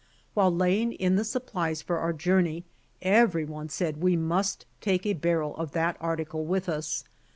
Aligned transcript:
While 0.33 0.49
laying 0.49 0.93
in 0.93 1.15
the 1.15 1.23
supplies 1.23 1.83
for 1.83 1.99
our 1.99 2.11
journey, 2.11 2.65
every 3.03 3.45
one 3.45 3.69
said 3.69 3.97
we 3.97 4.17
must 4.17 4.65
take 4.81 5.05
a 5.05 5.13
barrel 5.13 5.55
of 5.57 5.73
that 5.73 5.95
article 5.99 6.43
with 6.43 6.67
us. 6.67 7.03